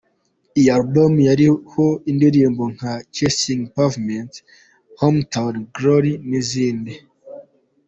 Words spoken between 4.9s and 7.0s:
"Hometown Glory", n’izindi.